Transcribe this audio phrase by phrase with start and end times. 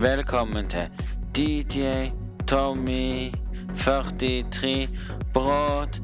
[0.00, 0.88] Velkommen til
[1.36, 1.80] DJ
[2.48, 3.32] Tommy
[3.76, 4.88] 43
[5.32, 6.00] Broadcast.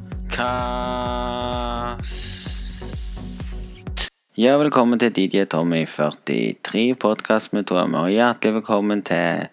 [4.37, 7.95] Ja, velkommen til DJ Tommy 43 podkast med Tommy.
[7.95, 9.47] Og hjertelig velkommen til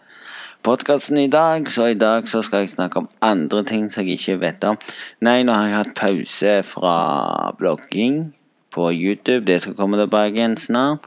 [0.63, 1.69] podkasten i dag.
[1.69, 4.77] Så i dag så skal jeg snakke om andre ting som jeg ikke vet om.
[5.21, 6.97] Nei, nå har jeg hatt pause fra
[7.59, 8.35] blogging
[8.73, 9.45] på YouTube.
[9.45, 11.01] Det skal komme tilbake igjen snart.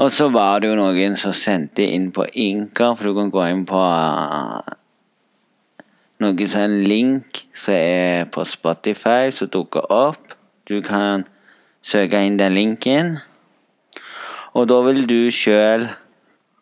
[0.00, 3.42] Og så var det jo noen som sendte inn på Inka, for du kan gå
[3.50, 4.62] inn på uh,
[6.24, 10.32] noe en link som er på Spotify, som dukker opp.
[10.64, 11.26] Du kan
[11.84, 13.18] søke inn den linken.
[14.56, 15.90] Og da vil du sjøl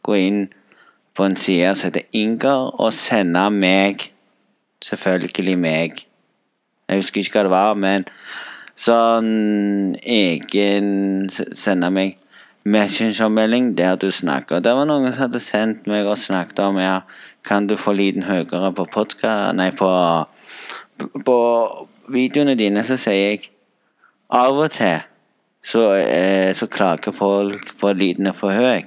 [0.02, 0.44] gå inn
[1.14, 4.10] på en side som heter Inka og sende meg
[4.78, 6.04] Selvfølgelig meg.
[6.86, 8.04] Jeg husker ikke hva det var, men
[8.78, 12.18] sånn egen Sende meg
[12.68, 14.60] Messenger-melding der du snakker.
[14.60, 17.00] Det var noen som hadde sendt meg og snakket om ja,
[17.46, 19.56] kan du få lyden høyere på podkast...
[19.56, 19.88] Nei, på,
[21.24, 21.38] på
[22.12, 23.48] videoene dine, så sier jeg
[24.28, 25.00] av og til
[25.64, 28.84] så, eh, så klager folk på at lyden er for høy.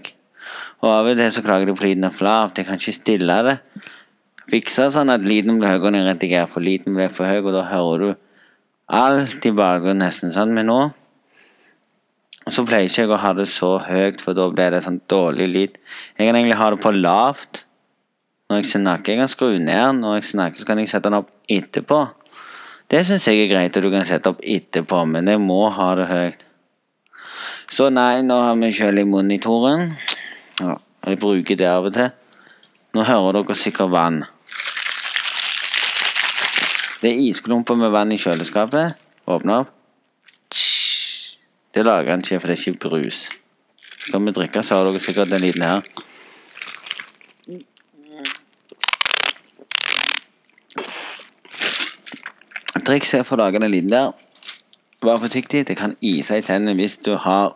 [0.81, 2.57] Og av og til så klager de på lyden er for lavt.
[2.57, 3.57] Jeg kan ikke stille det.
[4.51, 7.53] Fikse sånn at lyden blir høyere når jeg redigerer, for lyden blir for høy, og
[7.55, 8.09] da hører du
[8.91, 10.55] alt i bakgrunnen nesten sånn.
[10.57, 10.79] Men nå
[12.49, 15.47] så pleier ikke jeg å ha det så høyt, for da blir det sånn dårlig
[15.51, 15.75] lyd.
[16.17, 17.65] Jeg kan egentlig ha det på lavt
[18.49, 19.13] når jeg snakker.
[19.13, 21.99] Jeg kan skru ned når jeg snakker, så kan jeg sette den opp etterpå.
[22.91, 25.91] Det syns jeg er greit at du kan sette opp etterpå, men jeg må ha
[25.99, 26.47] det høyt.
[27.71, 29.85] Så nei, nå har vi kjøl i monitoren.
[30.59, 32.09] Ja, jeg bruker det av og til.
[32.91, 34.23] Nå hører dere sikkert vann.
[37.01, 38.99] Det er isklumper med vann i kjøleskapet.
[39.31, 39.77] Åpne opp.
[41.73, 43.29] Det lager han ikke, for det er ikke brus.
[44.07, 45.81] Skal vi drikke, så har dere sikkert en liten her.
[52.85, 54.11] Triks er for å lage den liten der.
[55.05, 57.55] Vær forsiktig, det kan ise i tennene hvis du har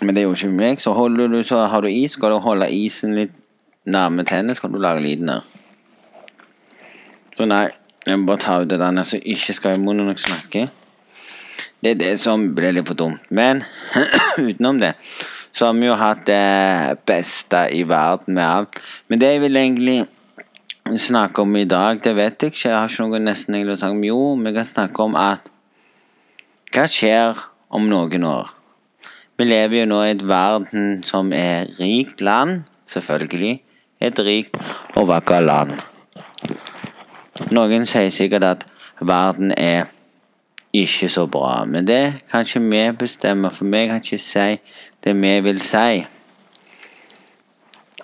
[0.00, 0.80] Men det er jo ikke meg.
[0.80, 3.32] Så, du, så har du is, skal du holde isen litt
[3.88, 5.46] nærme tennene, så kan du lage lyden der.
[7.36, 7.68] Så nei,
[8.06, 10.68] jeg må bare ta ut det der så ikke skal i munnen når jeg snakker.
[11.86, 13.28] Det er det som blir litt for dumt.
[13.30, 13.60] Men
[14.42, 14.96] utenom det
[15.54, 18.80] så har vi jo hatt det beste i verden med alt.
[19.06, 22.64] Men det jeg vil egentlig snakke om i dag, det vet jeg ikke.
[22.64, 24.02] Jeg har ikke noe nesten egentlig å snakke om.
[24.08, 25.52] Jo, vi kan snakke om at
[26.74, 27.38] Hva skjer
[27.70, 28.50] om noen år?
[29.38, 33.60] Vi lever jo nå i et verden som er rikt land, selvfølgelig.
[34.02, 34.58] Et rikt
[34.98, 35.76] og vakkert land.
[37.54, 38.66] Noen sier sikkert at
[38.98, 39.86] verden er
[40.82, 44.56] ikke så bra, men det kan ikke vi bestemme, for vi kan ikke si
[45.04, 46.04] det vi vil si.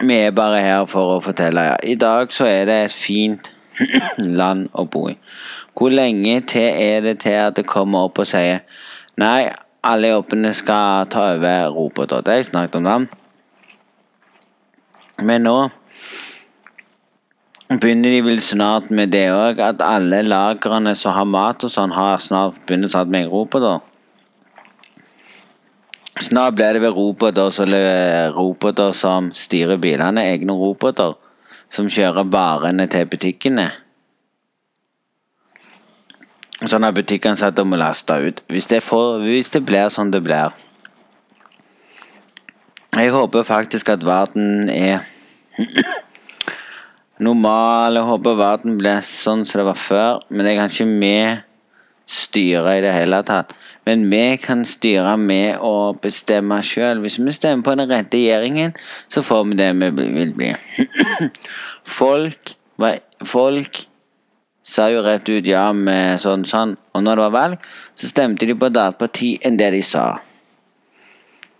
[0.00, 1.60] Vi er bare her for å fortelle.
[1.60, 1.76] Ja.
[1.82, 3.52] I dag så er det et fint
[4.40, 5.16] land å bo i.
[5.78, 8.64] Hvor lenge til er det til at det kommer opp og sier
[9.20, 9.50] Nei,
[9.84, 12.22] alle jobbene skal ta over roboter.
[12.24, 13.06] Det jeg snakket om.
[13.06, 13.18] det.
[15.22, 15.56] Men nå
[17.78, 21.94] begynner de vel snart med det òg, at alle lagrene som har mat og sånn,
[21.94, 22.58] har snart
[22.90, 23.80] satt med roboter.
[26.22, 27.66] Snart blir det vel roboter, så
[28.34, 31.14] roboter som styrer bilene, egne roboter
[31.72, 33.70] som kjører varene til butikkene.
[36.62, 38.42] Sånn at butikkene setter må laste ut.
[38.52, 40.54] Hvis det, får, hvis det blir sånn det blir.
[42.92, 45.00] Jeg håper faktisk at verden er
[47.18, 47.98] normal.
[47.98, 51.16] Jeg håper verden blir sånn som det var før, men det kan ikke vi
[52.12, 53.54] styre i det hele tatt.
[53.86, 57.02] Men vi kan styre med å bestemme sjøl.
[57.02, 58.74] Hvis vi stemmer på den rette regjeringen,
[59.10, 60.52] så får vi det vi vil bli.
[62.00, 62.54] folk,
[63.26, 63.86] folk
[64.62, 67.64] sa jo rett ut ja med sånn sånn, og når det var valg,
[67.98, 70.06] så stemte de på et annet parti enn det de sa.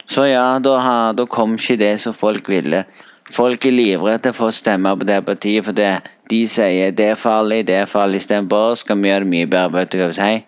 [0.07, 0.77] Så ja, da,
[1.17, 2.85] da kom ikke det som folk ville.
[3.33, 7.63] Folk er livredde for å stemme på det partiet, for de sier det er farlig,
[7.67, 8.21] det er farlig.
[8.27, 9.79] Stem på oss, skal vi gjøre det mye bedre.
[9.79, 10.43] Vet du hva si?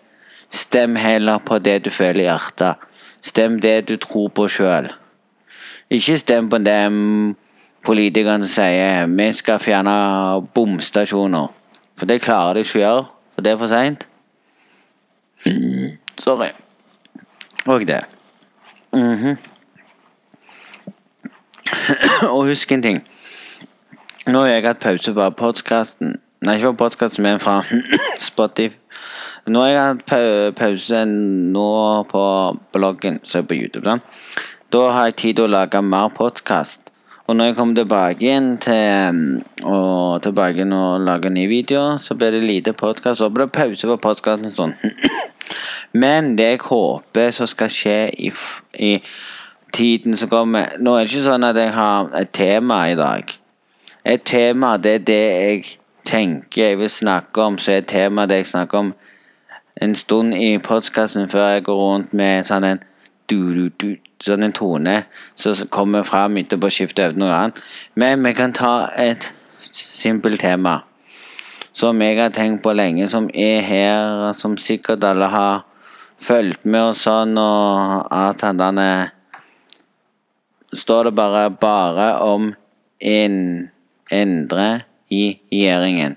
[0.53, 2.85] Stem heller på det du føler i hjertet.
[3.25, 4.91] Stem det du tror på sjøl.
[5.89, 6.99] Ikke stem på dem
[7.85, 9.95] politikerne som sier vi skal fjerne
[10.53, 11.49] bomstasjoner.
[11.97, 14.05] For det klarer de ikke å gjøre, for det er for seint.
[16.21, 16.51] Sorry.
[17.65, 18.03] Og det.
[18.93, 19.54] Mm -hmm.
[22.33, 23.01] og husk en ting.
[24.27, 27.61] Nå har jeg hatt pause fra podkasten Nei, ikke fra podkasten, men fra
[28.29, 28.75] Spotify.
[29.49, 31.69] Nå har jeg hatt pause nå
[32.09, 32.25] på
[32.73, 33.85] bloggen, så på YouTube.
[33.85, 33.99] Da
[34.73, 36.91] Da har jeg tid til å lage mer podkast.
[37.25, 42.13] Og når jeg kommer tilbake igjen til og tilbake igjen og lager ny video, så
[42.13, 43.17] blir det lite podkast.
[43.17, 44.73] Så blir det pause på podkasten en stund.
[46.03, 48.29] Men det jeg håper som skal skje i,
[48.77, 48.91] i
[49.75, 53.33] tiden som kommer Nå er det ikke sånn at jeg har et tema i dag.
[54.05, 55.63] Et tema, det er det jeg
[56.05, 58.93] tenker jeg vil snakke om, så er et tema det jeg snakker om
[59.81, 62.83] en stund i podkasten før jeg går rundt med sånn en
[63.29, 64.95] du-du-du sånn en tone
[65.35, 67.61] som kommer fram etterpå og skifter over noe annet.
[67.99, 70.79] Men vi kan ta et simpelt tema
[71.75, 75.65] som jeg har tenkt på lenge, som er her, som sikkert alle har
[76.21, 78.61] fulgt med og sånn, og at han
[80.75, 82.55] denne Står det bare 'bare om
[82.99, 83.69] en
[84.11, 86.15] endre i regjeringen'.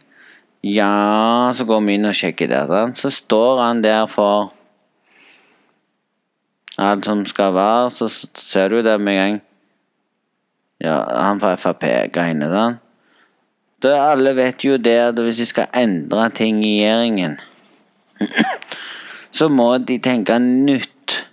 [0.63, 2.93] Ja, så går vi inn og sjekker der.
[2.93, 4.53] Så står han der for
[6.79, 9.41] alt som skal være, så ser du det med en gang.
[10.81, 12.79] Ja, han fra Frp-greiene, da.
[13.83, 17.39] Det alle vet jo det at hvis de skal endre ting i regjeringen,
[19.39, 21.29] så må de tenke nytt.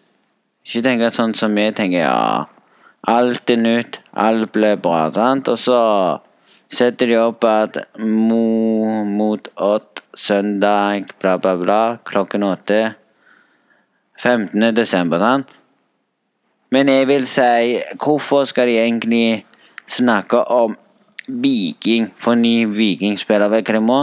[0.65, 2.54] Ikke tenke sånn som vi tenker, ja.
[3.05, 5.49] Alt er nytt, alt blir bra, sant?
[5.51, 5.79] Og så
[6.73, 12.95] setter de opp at mo, mot åtte søndag, bla, bla, bla, klokken åtte.
[14.23, 14.71] 15.
[14.73, 15.53] desember, sant?
[16.73, 19.45] Men jeg vil si, hvorfor skal de egentlig
[19.85, 20.73] snakke om
[21.27, 23.53] Viking for ny Vikingspiller?
[23.53, 23.99] Vet hva de må?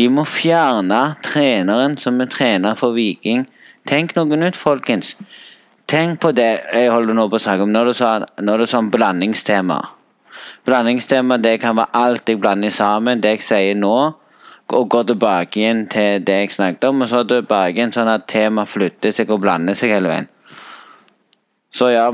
[0.00, 3.44] De må fjerne treneren som er trener for Viking.
[3.88, 5.18] Tenk noe nytt, folkens.
[5.92, 7.72] Tenk på det jeg holder nå på å snakke om.
[7.74, 9.76] Når det er sånn blandingstema.
[10.64, 13.96] Blandingstema det kan være alt jeg blander sammen, det jeg sier nå
[14.72, 18.24] og går tilbake igjen til det jeg snakket om, og så tilbake igjen sånn at
[18.30, 20.28] temaet flytter seg og blander seg hele veien.
[21.72, 22.06] Så ja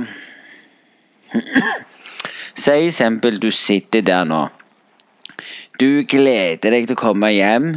[2.58, 4.40] Si eksempel du sitter der nå.
[5.78, 7.76] Du gleder deg til å komme hjem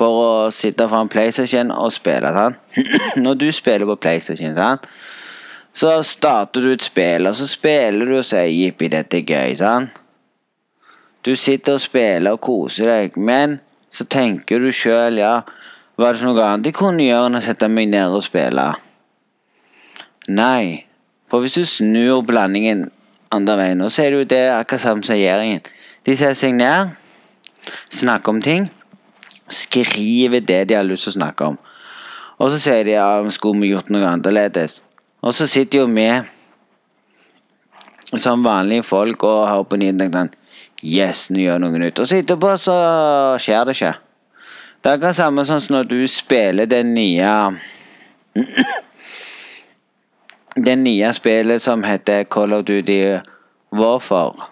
[0.00, 2.32] for å sitte foran PlayStation og spille.
[2.32, 2.80] Sant?
[3.24, 4.88] Når du spiller på PlayStation, sant?
[5.72, 9.56] så starter du et spill, og så spiller du og sier 'jippi, dette er gøy'.
[9.56, 10.00] sant?
[11.24, 13.60] Du sitter og spiller og koser deg, men
[13.90, 15.42] så tenker du sjøl ja,
[16.00, 18.64] var det noe annet jeg kunne gjøre enn å sette meg ned og spille?
[20.28, 20.86] Nei,
[21.28, 22.88] for hvis du snur blandingen
[23.30, 25.60] andre veien, så er det jo det akkurat samme som regjeringen.
[26.06, 26.94] De setter seg ned,
[27.92, 28.70] snakker om ting,
[29.50, 31.58] skriver det de har lyst til å snakke om.
[32.40, 34.80] Og så sier de ja, skulle vi gjort noe annerledes?
[35.20, 36.08] Og så sitter jo vi
[38.18, 40.30] som vanlige folk og hører på nyhetene
[40.80, 41.98] Yes, nå gjør noe nytt.
[42.00, 42.74] Og så etterpå så
[43.42, 43.92] skjer det ikke.
[44.80, 47.32] Det er akkurat samme sånn som når du spiller den nye
[50.66, 53.20] Det nye spillet som heter Call of Duty
[53.76, 54.48] Warfare.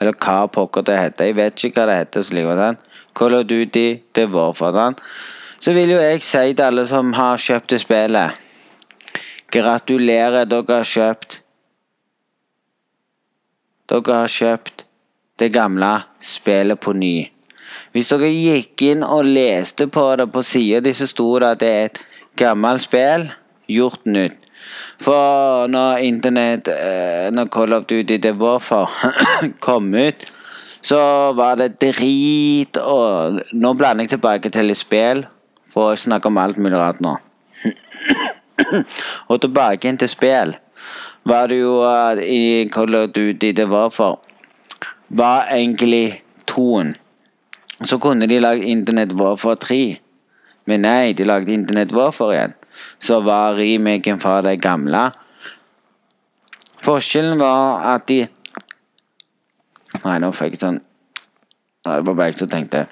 [0.00, 1.28] Eller hva pokker det heter.
[1.28, 2.24] Jeg vet ikke hva det heter.
[2.24, 2.80] så liker den.
[3.18, 4.72] Call of Duty det Warfare.
[4.76, 4.96] Den.
[5.58, 8.44] Så vil jo jeg si til alle som har kjøpt det spillet
[9.50, 11.40] Gratulerer, dere har kjøpt
[13.88, 14.84] dere har kjøpt
[15.40, 17.30] det gamle spillet på ny.
[17.94, 21.62] Hvis dere gikk inn og leste på det på sida di, så sto det at
[21.62, 22.02] det er et
[22.36, 23.30] gammelt spill
[23.68, 24.44] gjort nytt.
[25.00, 28.90] For når internett eh, Når Call of Duty det var for
[29.64, 30.26] kom ut,
[30.88, 31.00] så
[31.36, 35.26] var det drit og Nå blander jeg tilbake til litt spill,
[35.68, 37.12] for å snakke om alt mulig rart nå.
[39.28, 40.56] og tilbake inn til spill
[41.28, 44.20] var det jo uh, i Call of Duty det var for,
[45.08, 46.94] var egentlig toen.
[47.84, 49.98] Så kunne de lagd Internett Warfare 3.
[50.66, 52.54] Men nei, de lagde Internett Warfare igjen.
[52.98, 55.08] Så var remaken fra det gamle.
[56.82, 58.24] Forskjellen var at de
[60.04, 60.80] Nei, nå fikk jeg sånn
[61.84, 62.86] Det var bare jeg som tenkte.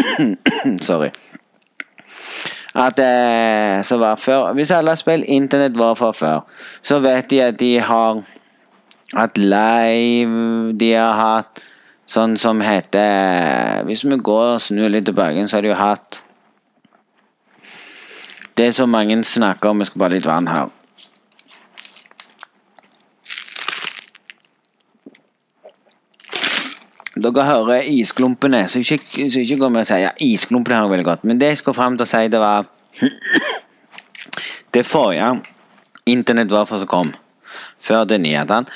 [0.88, 1.12] Sorry
[2.74, 6.40] at eh, som var før Hvis alle har spilt Internett var fra før,
[6.82, 8.22] så vet de at de har
[9.14, 11.62] hatt live De har hatt
[12.06, 16.22] sånn som heter Hvis vi går og snur litt tilbake, så har de jo hatt
[18.54, 20.70] Det som mange snakker om Jeg skal bare litt vann her.
[27.20, 30.94] Dere hører isklumpene, så ikke, så ikke går med og si ja, isklumpene har noe
[30.94, 31.24] veldig godt.
[31.28, 32.68] Men det jeg skal fram til å si, det var
[34.74, 35.40] Det forrige
[36.06, 37.12] internett var for som kom,
[37.82, 38.66] før det nyhetene,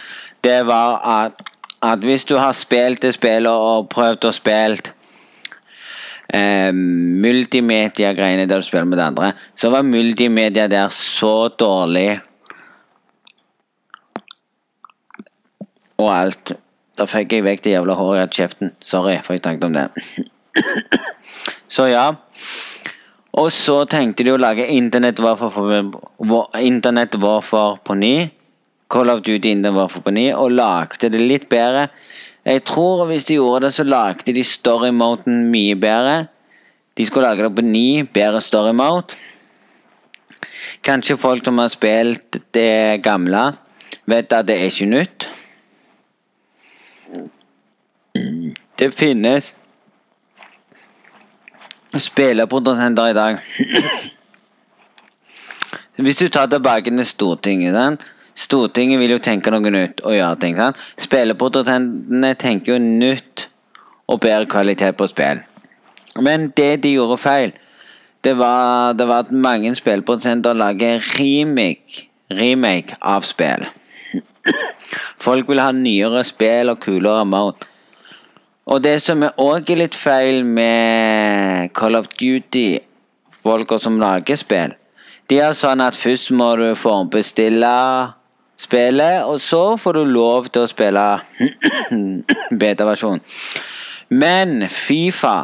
[0.44, 1.42] det var at,
[1.82, 4.90] at, hvis du har spilt det spillet og prøvd å spilt
[6.34, 12.18] eh, multimedia-greiene der du spiller med det andre, så var multimedia der så dårlig
[16.02, 16.56] og alt
[16.94, 18.70] da fikk jeg vekk det jævla håret i kjeften.
[18.84, 19.88] Sorry for jeg tenkte om det.
[21.74, 22.06] Så ja.
[23.34, 25.50] Og så tenkte de å lage Internett var for
[27.82, 28.14] på ny.
[28.94, 31.88] Call of Duty Internett var for på ny, og lagde det litt bedre.
[32.46, 36.28] Jeg tror hvis de gjorde det, så lagde de Story Mountain mye bedre.
[36.94, 39.16] De skulle lage det på ny, bedre Story Mount.
[40.84, 43.54] Kanskje folk som har spilt det gamle,
[44.06, 45.26] vet at det er ikke nytt.
[48.78, 49.57] Det finnes
[51.99, 53.37] spillerprodusenter i dag.
[55.97, 57.99] Hvis du tar tilbake til Stortinget den,
[58.35, 60.57] Stortinget vil jo tenke noe nytt og gjøre ting.
[60.59, 60.81] sant?
[60.99, 63.49] Spillerprodusentene tenker jo nytt
[64.11, 65.45] og bedre kvalitet på spill.
[66.19, 67.54] Men det de gjorde feil,
[68.25, 73.69] det var, det var at mange spillprodusenter lager remake, remake av spill.
[75.25, 77.71] Folk vil ha nyere spill og kulere mode.
[78.64, 82.78] Og det som er òg litt feil med Call of Duty,
[83.44, 84.73] folka som lager spill,
[85.28, 87.73] de er sånn at først må du formbestille
[88.61, 91.04] spillet, og så får du lov til å spille
[92.61, 93.21] beta-versjon.
[94.12, 95.37] Men Fifa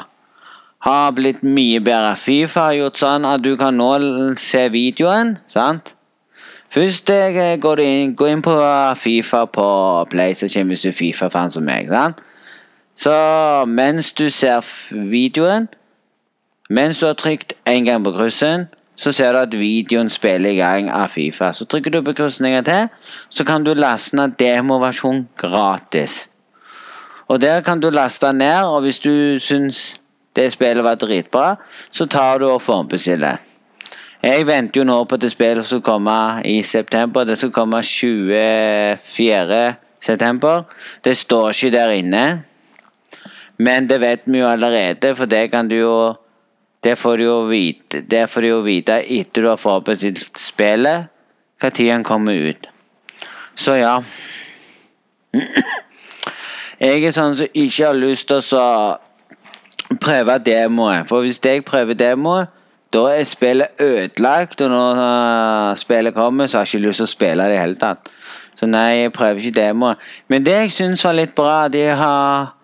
[0.86, 2.14] har blitt mye bedre.
[2.16, 3.90] Fifa har gjort sånn at du kan nå
[4.40, 5.94] se videoen, sant?
[6.70, 8.54] Først eh, går du inn, gå inn på
[8.96, 9.68] Fifa på
[10.12, 11.90] PlayStation hvis du er Fifa-fan som meg.
[11.90, 12.22] sant?
[13.00, 14.60] Så mens du ser
[14.92, 15.68] videoen
[16.70, 20.58] Mens du har trykt én gang på kryssen, så ser du at videoen spiller i
[20.60, 21.48] gang av Fifa.
[21.52, 26.28] Så trykker du på kryssen en gang til, så kan du laste ned demoversjon gratis.
[27.26, 29.96] Og der kan du laste ned, og hvis du syns
[30.36, 31.56] det spillet var dritbra,
[31.90, 33.42] så tar du og formbestiller.
[34.22, 37.24] Jeg venter jo nå på at det spillet skal komme i september.
[37.24, 39.74] Det skal komme 24.
[40.00, 40.62] september.
[41.04, 42.24] Det står ikke der inne.
[43.60, 46.16] Men det vet vi jo allerede, for det kan du jo
[46.80, 51.10] Det får du jo vite, det får du jo vite etter du har forberedt spillet,
[51.60, 52.68] når den kommer ut.
[53.54, 53.98] Så ja.
[56.80, 58.96] Jeg er sånn som ikke har lyst til å
[60.00, 61.04] prøve demoet.
[61.08, 62.48] For hvis jeg prøver demoet,
[62.92, 67.10] da er spillet ødelagt, og når uh, spillet kommer, så har jeg ikke lyst til
[67.10, 68.08] å spille det i hele tatt.
[68.56, 70.00] Så nei, jeg prøver ikke demoet.
[70.28, 72.54] Men det jeg syns var litt bra, de har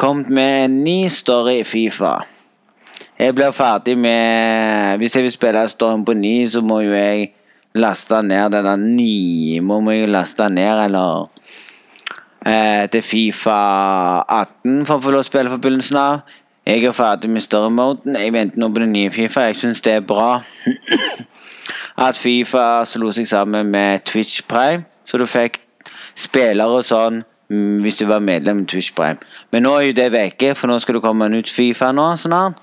[0.00, 2.14] kommet med en ny story i Fifa.
[3.18, 7.34] Jeg blir ferdig med Hvis jeg vil spille storyen på ny, så må jo jeg
[7.76, 11.28] laste ned denne nye Må jeg laste ned, eller
[12.46, 13.58] eh, Til Fifa
[14.24, 16.20] 18 for å få lov å spille fra begynnelsen av.
[16.64, 18.16] Jeg er ferdig med story-moden.
[18.16, 19.50] Jeg venter nå på den nye Fifa.
[19.50, 20.40] Jeg syns det er bra
[22.06, 25.60] at Fifa slo seg sammen med Twitch Prime, så du fikk
[26.16, 29.18] spillere sånn Mm, hvis du var medlem i Twitch Prime.
[29.50, 32.12] Men nå er jo det vekke, for nå skal det komme en ut Fifa nå
[32.16, 32.60] snart.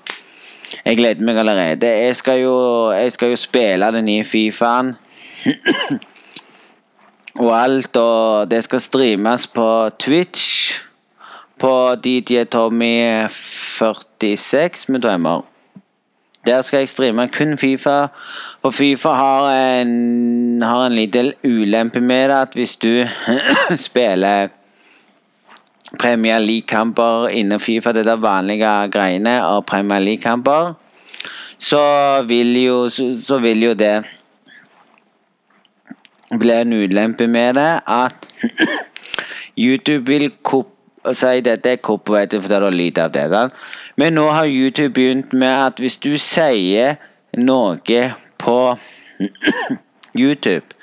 [0.84, 1.86] Jeg gleder meg allerede.
[1.86, 2.54] Jeg skal jo,
[2.92, 4.96] jeg skal jo spille den nye Fifaen.
[7.44, 10.80] og alt, og det skal streames på Twitch.
[11.60, 15.40] På DJ Tommy 46 med drømmer.
[16.46, 18.06] Der skal jeg streame kun Fifa.
[18.62, 23.04] For Fifa har en, har en liten ulempe med det at hvis du
[23.88, 24.48] spiller
[25.96, 30.74] Premier League-kamper innen Fifa, det der vanlige greiene, av Premier League-kamper,
[31.58, 31.80] så
[32.90, 34.04] så, så vil jo det
[36.38, 38.28] bli en ulempe med det at
[39.56, 40.32] YouTube vil
[41.12, 43.50] si dette er copyright for det er lyd av det.
[43.96, 46.98] Men nå har YouTube begynt med at hvis du sier
[47.36, 47.78] noe
[48.38, 48.58] på
[50.22, 50.77] YouTube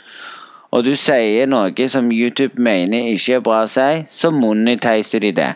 [0.75, 5.31] og du sier noe som YouTube mener ikke er bra å si, så monetiser de
[5.37, 5.51] det.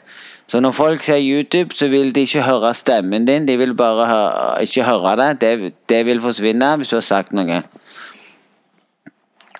[0.49, 3.45] Så når folk sier YouTube, så vil de ikke høre stemmen din.
[3.45, 5.27] De vil bare høre, ikke høre det.
[5.41, 5.73] det.
[5.91, 5.99] det.
[6.07, 7.59] vil forsvinne hvis du har sagt noe.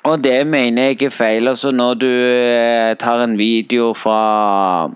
[0.08, 1.52] Og det mener jeg er feil.
[1.52, 4.90] Altså når du eh, tar en video fra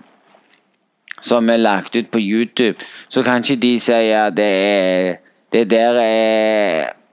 [1.20, 5.16] som er lagt ut på YouTube, så kan ikke de si at det er
[5.52, 7.03] det der er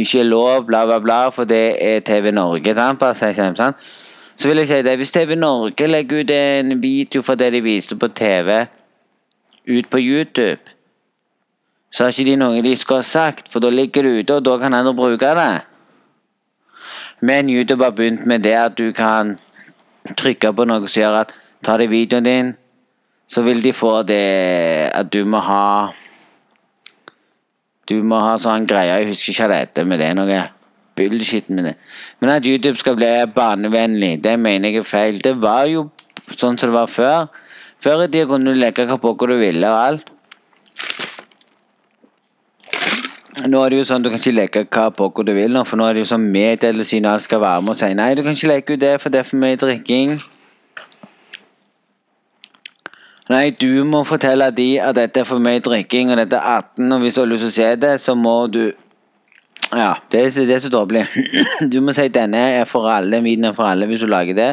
[0.00, 2.74] ikke er lov, bla, bla, bla, for det er TV Norge.
[2.74, 3.76] Sant?
[4.36, 7.60] Så vil jeg si det, Hvis TV Norge legger ut en video for det de
[7.60, 8.66] viste på TV,
[9.68, 10.60] ut på YouTube,
[11.90, 14.44] så har ikke de noe de skal ha sagt, for da ligger det ute, og
[14.44, 15.60] da kan andre bruke det.
[17.20, 19.38] Men YouTube har begynt med det at du kan
[20.16, 22.52] trykke på noe som gjør at tar de videoen din,
[23.28, 25.90] så vil de få det at du må ha
[27.90, 30.40] du må ha sånn greie, jeg husker ikke hva det heter, men det er noe
[31.00, 31.74] bullshit med det.
[32.20, 35.20] Men at YouTube skal bli barnevennlig, det mener jeg er feil.
[35.22, 35.88] Det var jo
[36.30, 37.28] sånn som det var før.
[37.80, 40.10] Før i tida kunne du legge hva pokker du ville og alt.
[43.48, 45.80] Nå er det jo sånn du kan ikke leke hva pokker du vil, nå, for
[45.80, 48.50] nå er det jo sånn medietilsynet skal være med og si nei, du kan ikke
[48.50, 50.18] leke ut det, for det er for mye drikking.
[53.30, 56.92] Nei, du må fortelle de at dette er for mye drikking, og dette er 18,
[56.96, 58.64] og hvis du har lyst til å se det, så må du
[59.70, 61.04] Ja, det er, det er så dårlig.
[61.72, 64.48] Du må si denne er for alle, min er for alle, hvis du lager det.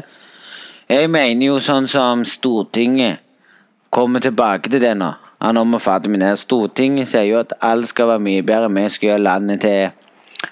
[0.90, 3.24] Jeg mener jo sånn som Stortinget
[3.90, 5.10] kommer tilbake til det nå.
[5.42, 6.38] Han omfatter ned.
[6.38, 8.70] Stortinget sier jo at alt skal være mye bedre.
[8.78, 9.90] Vi skal gjøre landet til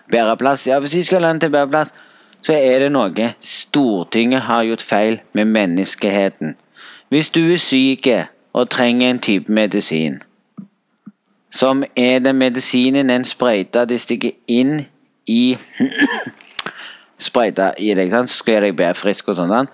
[0.09, 0.65] bedre plass.
[0.65, 1.93] Ja, hvis vi skal gjøre landet til bedre plass,
[2.41, 3.31] så er det noe.
[3.37, 6.57] Stortinget har gjort feil med menneskeheten.
[7.15, 8.07] Hvis du er syk
[8.53, 10.17] og trenger en type medisin,
[11.49, 14.81] som er den medisinen en sprøyte de stikker inn
[15.25, 15.55] i
[17.27, 19.69] Sprøyte i deg, så skal gjøre deg bedre frisk og sånn.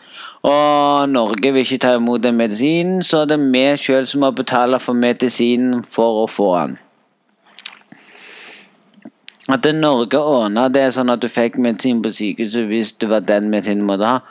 [0.45, 4.29] Og Norge vil ikke ta imot den medisinen, så det er vi sjøl som må
[4.37, 6.77] betale for medisinen for å få den.
[9.49, 13.49] At Norge ordna det sånn at du fikk medisin på sykehuset hvis det var den
[13.49, 14.21] medisinen du måtte ha.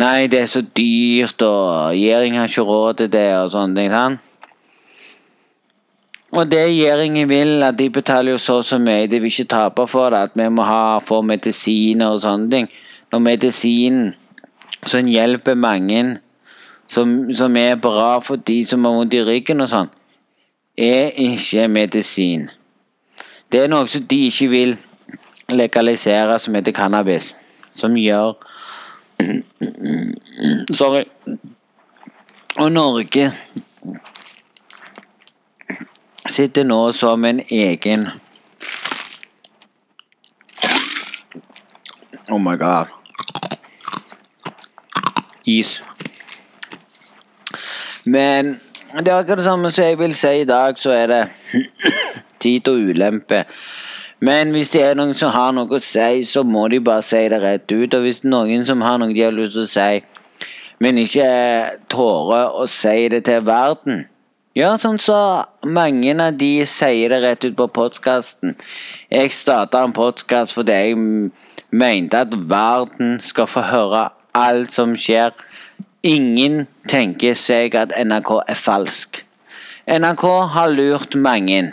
[0.00, 3.90] Nei, det er så dyrt, og regjeringen har ikke råd til det, og sånne ting.
[3.92, 4.20] sant?
[6.32, 9.50] Og det regjeringen vil, at de betaler jo så og så mye, de vil ikke
[9.50, 12.68] tape for det, at vi må ha, få medisiner og sånne ting.
[13.12, 14.12] Når medisinen
[14.86, 16.16] som hjelper mange,
[16.86, 19.90] som, som, er bra for de som har vondt i ryggen og sånn,
[20.78, 22.48] er ikke medisin.
[23.50, 24.76] Det er noe som de ikke vil
[25.50, 27.34] legalisere, som heter cannabis.
[27.74, 28.38] Som gjør
[30.74, 31.04] Sorry.
[32.56, 33.32] Og Norge
[36.30, 38.08] sitter nå som en egen
[42.30, 42.86] Oh my god.
[45.46, 45.82] Is.
[48.04, 48.54] Men
[49.00, 51.22] det er akkurat det samme som jeg vil si i dag, så er det
[52.42, 53.44] tid og ulempe.
[54.20, 57.22] Men hvis det er noen som har noe å si, så må de bare si
[57.32, 57.94] det rett ut.
[57.96, 60.02] Og hvis det er noen som har noe de har lyst til å si,
[60.80, 61.28] men ikke
[61.92, 64.06] tårer å si det til verden
[64.56, 65.16] Ja, sånn så
[65.62, 68.56] mange av de sier det rett ut på podkasten.
[69.12, 70.96] Jeg starta en podkast fordi jeg
[71.70, 75.36] mente at verden skal få høre alt som skjer.
[76.02, 79.22] Ingen tenker seg at NRK er falsk.
[79.86, 81.70] NRK har lurt mange.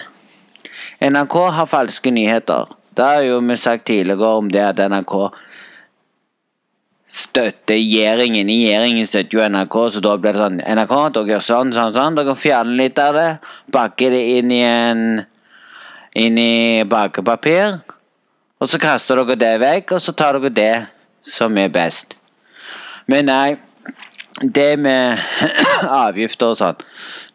[0.99, 2.65] NRK har falske nyheter.
[2.97, 5.13] Det har jo vi sagt tidligere om det at NRK
[7.05, 8.49] støtter regjeringen.
[8.49, 12.17] Regjeringen støtter jo NRK, så da blir det sånn NRK, dere gjør sånn, sånn, sånn.
[12.17, 13.27] Dere fjerner litt av det.
[13.73, 15.03] Bakker det inn i en
[16.17, 17.77] inn i bakepapir.
[18.57, 20.75] Og så kaster dere det vekk, og så tar dere det
[21.29, 22.17] som er best.
[23.05, 23.57] Men nei,
[24.41, 25.21] det med
[26.05, 26.81] avgifter og sånn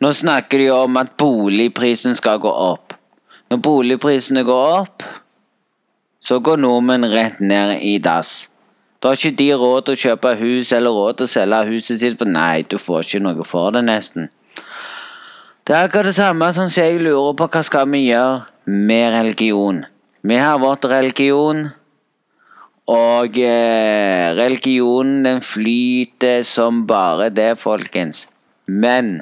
[0.02, 2.91] Nå snakker de om at boligprisen skal gå opp.
[3.52, 5.02] Når boligprisene går opp,
[6.24, 8.46] så går nordmenn rett ned i dass.
[8.96, 12.00] Da har ikke de råd til å kjøpe hus eller råd til å selge huset
[12.00, 14.30] sitt, for nei, du får ikke noe for det, nesten.
[15.68, 18.40] Det er akkurat det samme som jeg lurer på hva skal vi gjøre
[18.72, 19.84] med religion.
[20.24, 21.66] Vi har vårt religion,
[22.88, 28.24] og eh, religionen den flyter som bare det, folkens.
[28.64, 29.18] Men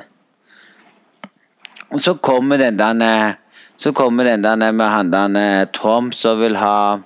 [1.99, 3.40] så kommer den derne
[3.81, 7.01] så kommer den der med han der Trump som vil ha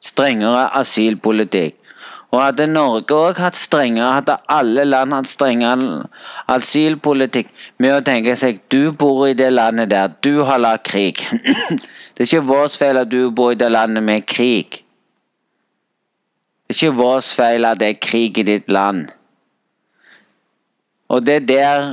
[0.00, 1.78] strengere asylpolitikk.
[2.34, 6.08] Og hadde Norge òg hatt strengere, hadde alle land hatt strengere
[6.50, 11.22] asylpolitikk med å tenke seg du bor i det landet der, du har lagd krig.
[12.12, 14.82] det er ikke vår feil at du bor i det landet med krig.
[16.66, 19.06] Det er ikke vår feil at det er krig i ditt land.
[21.08, 21.90] Og det er der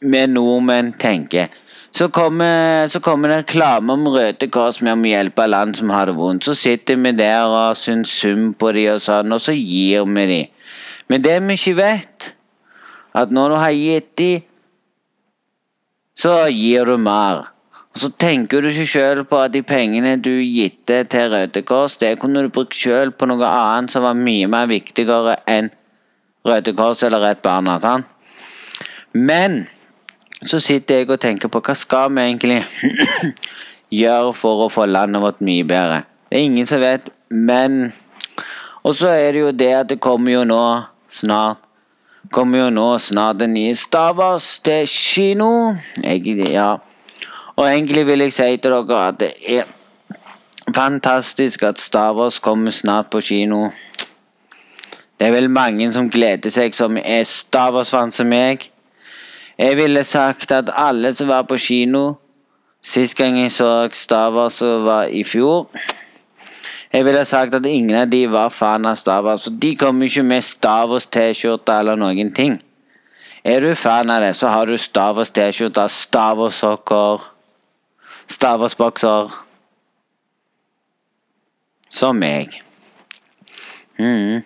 [0.00, 1.48] vi nordmenn tenker.
[1.92, 5.90] Så kommer, så kommer det reklame om Røde Kors med om å hjelpe land som
[5.90, 6.46] har det vondt.
[6.46, 10.26] Så sitter vi der og syns synd på dem og sånn, og så gir vi
[10.30, 10.52] dem.
[11.10, 12.28] Men det vi ikke vet,
[13.18, 14.46] at når du har gitt dem,
[16.14, 17.48] så gir du mer.
[17.90, 21.96] Og Så tenker du ikke sjøl på at de pengene du gitte til Røde Kors,
[21.98, 25.72] det kunne du brukt sjøl på noe annet som var mye mer viktigere enn
[26.46, 27.80] Røde Kors eller Rett Barna.
[29.12, 29.64] Men
[30.46, 32.62] så sitter jeg og tenker på hva skal vi egentlig
[34.02, 36.04] gjøre for å få landet vårt mye bedre.
[36.30, 37.92] Det er ingen som vet, men
[38.82, 40.62] Og så er det jo det at det kommer jo nå
[41.08, 41.58] snart
[42.32, 45.74] Kommer jo nå snart den nye Stavers til kino.
[46.04, 46.22] Jeg,
[46.52, 46.76] ja.
[47.56, 49.64] Og egentlig vil jeg si til dere at det er
[50.74, 53.70] fantastisk at Stavers kommer snart på kino.
[55.20, 58.70] Det er vel mange som gleder seg, som er Stavåsvann som meg.
[59.60, 62.14] Jeg ville sagt at alle som var på kino
[62.82, 65.68] Sist gang jeg så Stavås, var i fjor
[66.92, 70.42] Jeg ville sagt at ingen av de var fan av for de kommer ikke med
[70.42, 72.56] Stavås-T-skjorte eller noen ting.
[73.44, 77.22] Er du fan av det, så har du Stavås-T-skjorte, Stavås-sokker,
[78.26, 79.30] Stavås-bokser
[81.90, 82.58] Som meg.
[83.98, 84.42] Mm.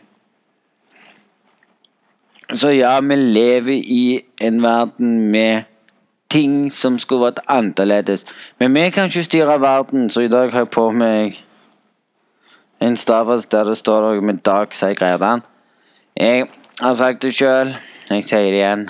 [2.53, 5.63] Så ja, vi lever i en verden med
[6.29, 8.27] ting som skulle vært annerledes.
[8.61, 11.39] Men vi kan ikke styre verden, så i dag har jeg på meg
[12.85, 15.45] en stavers der det står noe med Dag Seigredan.
[16.21, 16.47] Jeg
[16.81, 17.73] har sagt det sjøl,
[18.11, 18.89] jeg sier det igjen.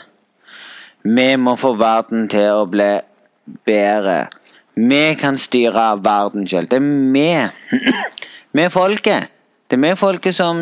[1.05, 2.91] Vi må få verden til å bli
[3.69, 4.25] bedre.
[4.75, 6.67] Vi kan styre verden sjøl.
[6.71, 7.29] Det er vi.
[8.55, 9.31] Vi er folket.
[9.67, 10.61] Det er vi folket som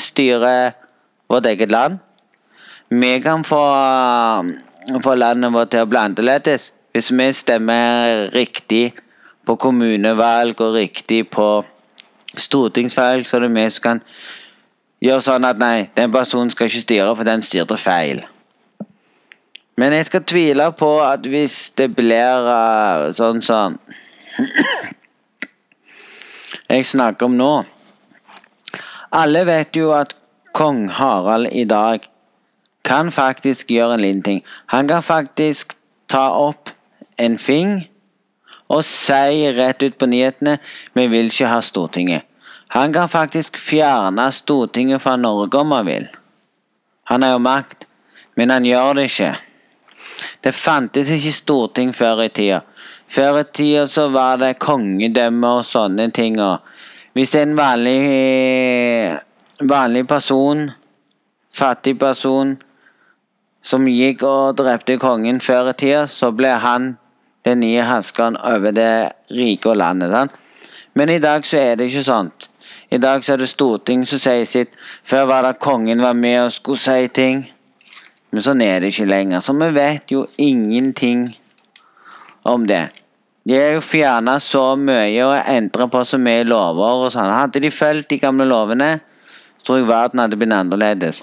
[0.00, 0.70] styrer
[1.28, 1.98] vårt eget land.
[2.88, 3.64] Vi kan få,
[5.02, 6.00] få landet vårt til å bli
[6.94, 8.94] hvis vi stemmer riktig
[9.46, 11.64] på kommunevalg og riktig på
[12.38, 14.02] stortingsvalg, så er det vi som kan
[15.02, 18.22] gjøre sånn at nei, den personen skal ikke styre, for den styrte feil.
[19.76, 23.74] Men jeg skal tvile på at hvis det blir uh, sånn som
[26.70, 27.52] jeg snakker om nå
[29.14, 30.14] Alle vet jo at
[30.54, 32.06] kong Harald i dag
[32.84, 34.44] kan faktisk gjøre en liten ting.
[34.66, 35.76] Han kan faktisk
[36.08, 36.70] ta opp
[37.16, 37.88] en fing
[38.68, 40.58] og si rett ut på nyhetene
[40.96, 42.24] vi vil ikke ha Stortinget.
[42.74, 46.06] Han kan faktisk fjerne Stortinget fra Norge om han vil.
[47.04, 47.84] Han har jo makt,
[48.36, 49.34] men han gjør det ikke.
[50.44, 52.60] Det fantes ikke storting før i tida.
[53.08, 56.38] Før i tida så var det kongedømme og sånne ting.
[57.14, 59.14] Hvis en vanlig,
[59.60, 60.70] vanlig person,
[61.54, 62.56] fattig person,
[63.64, 66.94] som gikk og drepte kongen før i tida, så ble han
[67.44, 70.12] den nye herskeren over det rike og landet.
[70.12, 70.36] Sant?
[70.94, 72.48] Men i dag så er det ikke sånt.
[72.92, 74.76] I dag så er det Stortinget som sier sitt.
[75.02, 77.46] Før var det kongen var med og skulle si ting.
[78.30, 79.42] Men sånn er det ikke lenger.
[79.42, 81.32] Så vi vet jo ingenting
[82.44, 82.84] om det.
[83.44, 87.32] De har jo fjerna så mye og endra på så mye lover og sånn.
[87.32, 88.98] Hadde de fulgt de gamle lovene,
[89.58, 91.20] så tror jeg verden hadde blitt annerledes.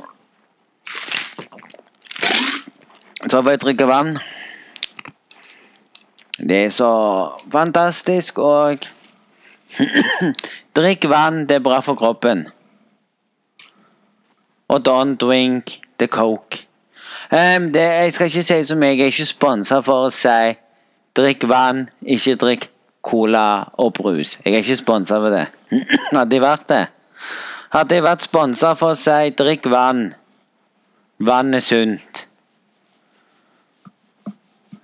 [3.32, 4.18] Så får jeg drikke vann.
[6.50, 6.94] Det er så
[7.52, 8.78] fantastisk, og
[10.76, 12.42] Drikk vann, det er bra for kroppen.
[14.68, 16.68] Og don't drink the coke.
[17.32, 20.58] Um, det, jeg skal ikke si som jeg, jeg er ikke sponsa for å si
[21.16, 22.68] drikk vann, ikke drikk
[23.02, 23.46] cola
[23.80, 24.34] og brus.
[24.44, 25.46] Jeg er ikke sponsa for det.
[26.18, 26.82] Hadde jeg vært det?
[27.78, 30.10] Hadde jeg vært sponsa for å si drikk vann,
[31.24, 32.26] vann er sunt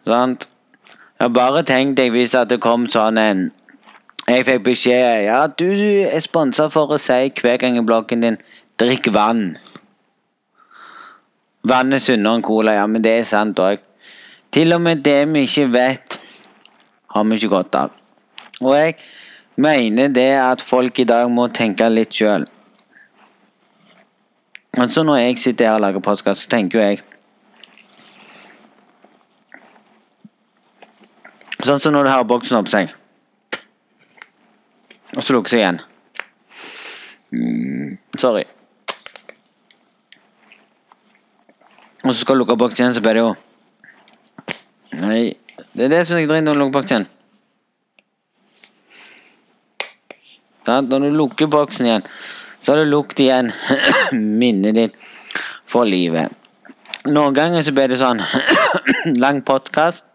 [0.08, 0.48] Sant?
[1.20, 3.48] Jeg bare tenk deg hvis det kom sånn en
[4.28, 5.68] Jeg fikk beskjed Ja, du,
[6.08, 8.38] er sponsa for å si hver gang i bloggen din
[8.78, 9.58] 'drikk vann'.
[11.68, 13.82] Vann er sunnere enn cola, ja, men det er sant òg.
[14.54, 16.20] Til og med det vi ikke vet,
[17.10, 17.90] har vi ikke godt av.
[18.62, 18.96] Og jeg
[19.58, 22.46] mener det at folk i dag må tenke litt sjøl.
[24.78, 27.07] Altså når jeg sitter her og lager podkast, så tenker jo jeg
[31.68, 32.94] Sånn som når du har boksen opp seg.
[35.18, 35.80] Og så lukker seg igjen.
[38.16, 38.46] Sorry.
[42.06, 43.34] Og så skal du lukke boksen igjen, så blir det jo
[44.98, 45.36] Nei,
[45.76, 47.12] det er det som jeg dritt når du lukker boksen igjen.
[50.88, 52.08] Når du lukker boksen igjen,
[52.64, 53.52] så har du lukket igjen
[54.40, 54.96] minnet ditt
[55.68, 56.32] for livet.
[57.12, 58.24] Noen ganger så blir det sånn
[59.24, 60.07] lang podkast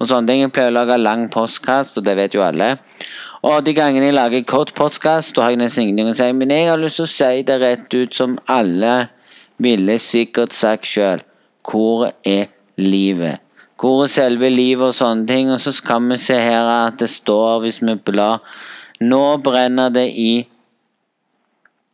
[0.00, 0.40] og sånne ting.
[0.42, 2.68] Jeg pleier å lage lang postkast, og det vet jo alle.
[3.46, 6.28] Og de gangene jeg lager kort postkast, da har jeg nesten ingenting å si.
[6.36, 8.94] Men jeg har lyst til å si det rett ut, som alle
[9.60, 11.20] ville sikkert sagt sjøl.
[11.68, 12.44] Hvor er
[12.80, 13.36] livet?
[13.80, 15.46] Hvor er selve livet og sånne ting?
[15.52, 18.38] Og så kan vi se her at det står, hvis vi blar
[19.00, 20.46] Nå brenner det i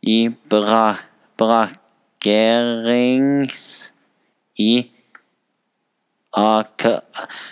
[0.07, 0.95] i bra,
[1.39, 3.63] brakkerings...
[4.57, 4.89] I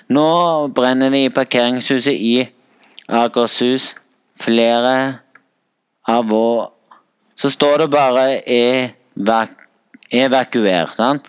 [0.10, 0.30] nå
[0.76, 2.50] brenner det i parkeringshuset i
[3.10, 3.96] Akershus.
[4.36, 5.20] Flere
[6.08, 6.72] av vår
[7.36, 9.50] Så står det bare evak
[10.12, 10.96] evakuert.
[10.96, 11.26] Sant?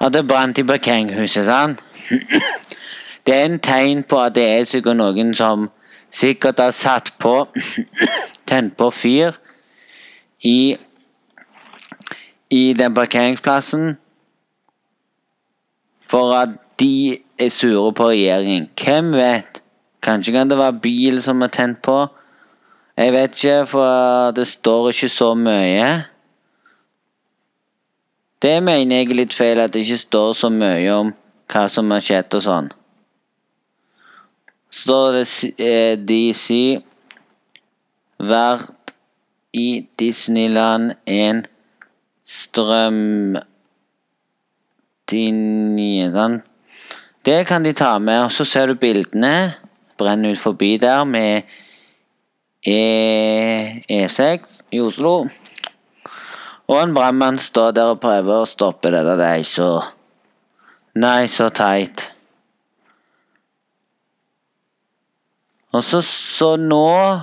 [0.00, 1.44] At det brant i parkeringshuset.
[1.46, 1.84] Sant?
[3.26, 5.66] Det er en tegn på at det er sikkert noen som
[6.10, 7.34] sikkert har satt på
[8.48, 9.36] Tent på fyr
[10.40, 10.78] i
[12.50, 13.98] i den parkeringsplassen
[16.08, 18.70] for at de er sure på regjeringen.
[18.84, 19.62] Hvem vet?
[20.02, 22.06] Kanskje kan det være bil som er tent på?
[22.96, 25.88] Jeg vet ikke, for det står ikke så mye.
[28.42, 31.12] Det mener jeg er litt feil, at det ikke står så mye om
[31.52, 32.68] hva som har skjedd og sånn.
[34.68, 35.24] Så står det
[35.64, 36.48] eh, DC
[38.18, 38.92] vært
[39.56, 41.44] i Disneyland en
[45.08, 46.38] strømlinje sånn.
[47.24, 49.54] Det kan de ta med, og så ser du bildene
[49.98, 51.44] brenne ut forbi der med
[52.66, 55.28] E- E6 i Oslo.
[56.68, 59.16] Og en brannmann står der og prøver å stoppe dette.
[59.16, 59.70] Det er så
[60.98, 62.08] Nei, så teit.
[65.70, 67.20] Og så, så nå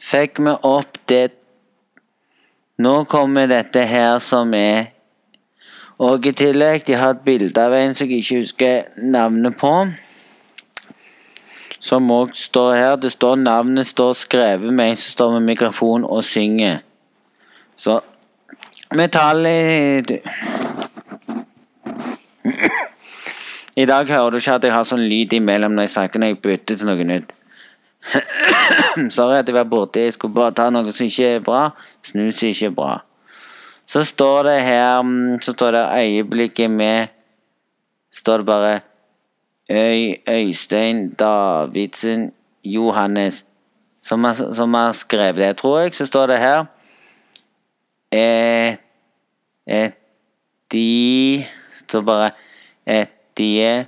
[0.00, 1.26] fikk vi opp det
[2.80, 4.94] Nå kommer dette her som er
[6.00, 9.72] Og i tillegg, de har et bilde av en som jeg ikke husker navnet på.
[11.80, 12.94] Som òg står her.
[12.96, 16.80] Det står Navnet står skrevet med en som står med mikrofon og synger.
[17.76, 18.00] Så
[18.96, 20.10] Metallet
[23.76, 26.32] I dag hører du ikke at jeg har sånn lyd imellom når jeg snakker når
[26.32, 27.36] jeg bytter til noe nytt.
[29.16, 30.00] Sorry at jeg var borte.
[30.00, 31.62] Jeg skulle bare ta noe som ikke er bra.
[32.08, 32.96] Snus ikke er bra.
[33.90, 37.08] Så står det her mm, Så står det øyeblikket med
[38.12, 38.80] Står det bare
[39.70, 42.32] Øy, Øystein Davidsen
[42.64, 43.44] Johannes
[44.02, 45.94] som har, som har skrevet det, tror jeg.
[45.94, 46.64] Så står det her
[48.12, 48.76] eh,
[49.66, 49.92] eh,
[50.72, 52.30] de står bare
[52.86, 53.86] et de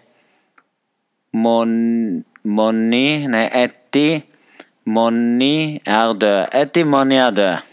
[1.33, 4.23] mon, Monni Nei, Eddie
[4.85, 6.47] Monni er død.
[6.55, 7.72] Eddie Monni er død.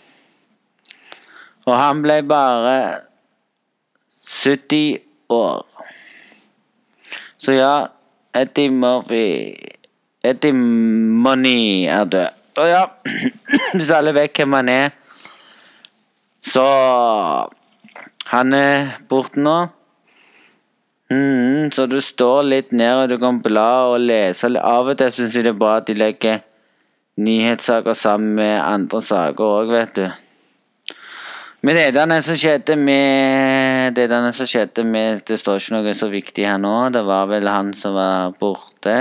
[1.69, 2.75] Og han ble bare
[4.25, 5.65] 70 år.
[7.37, 7.73] Så ja,
[8.35, 9.53] Eddie Murphy
[10.23, 12.27] Eddie Money er død.
[12.59, 12.83] Og ja,
[13.75, 14.89] hvis alle vet hvem han er,
[16.41, 16.65] så
[18.29, 19.55] Han er borte nå.
[21.09, 24.51] Mm, så du står litt ned, og du kan bla og lese.
[24.61, 26.43] Av og til syns jeg det er bra at de legger
[27.17, 30.05] nyhetssaker sammen med andre saker òg, vet du.
[31.61, 35.93] Men det der som skjedde med Det denne som skjedde med Det står ikke noe
[35.93, 36.89] så viktig her nå.
[36.95, 38.95] Det var vel han som var borte.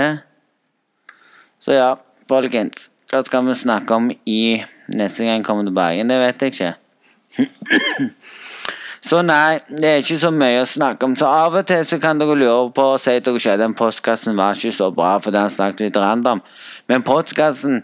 [1.59, 1.93] Så ja,
[2.27, 2.89] folkens.
[3.09, 4.61] Hva skal vi snakke om i
[4.93, 6.05] neste gang jeg kommer tilbake?
[6.05, 6.73] Det vet jeg ikke.
[9.09, 11.13] Så nei, det er ikke så mye å snakke om.
[11.17, 13.75] Så av og til så kan dere lure på og si at dere selv den
[13.77, 16.41] postkassen var ikke så bra fordi han snakket litt random.
[16.91, 17.79] Men postkassen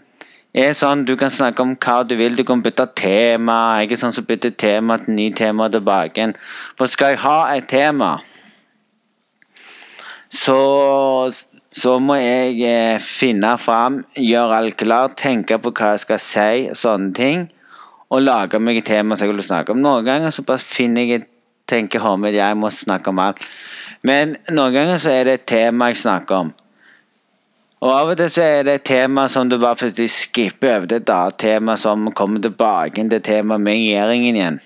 [0.56, 2.36] er sånn du kan snakke om hva du vil.
[2.36, 3.82] Du kan bytte tema.
[3.82, 6.30] Er sånn som bytter tema til ny tema tilbake.
[6.78, 8.16] For skal jeg ha et tema,
[10.32, 10.58] så,
[11.76, 16.50] så må jeg eh, finne fram, gjøre alt klart, tenke på hva jeg skal si,
[16.74, 17.46] sånne ting.
[18.10, 19.82] Og lage meg et tema som jeg vil snakke om.
[19.82, 21.32] Noen ganger så bare finner jeg et
[21.66, 23.42] tenker hodet jeg må snakke om alt.
[24.06, 26.52] Men noen ganger så er det et tema jeg snakker om.
[27.84, 30.86] Og av og til så er det et tema som du bare faktisk skipper over.
[30.88, 34.60] Det er et tema som kommer tilbake til temaet med regjeringen igjen.